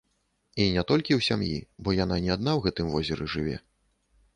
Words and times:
І 0.63 0.65
не 0.77 0.83
толькі 0.93 1.11
ў 1.17 1.21
сям'і, 1.27 1.57
бо 1.85 1.95
яна 2.03 2.21
не 2.25 2.31
адна 2.39 2.51
ў 2.59 2.69
гэтым 2.69 2.87
возеры 2.97 3.33
жыве. 3.37 3.65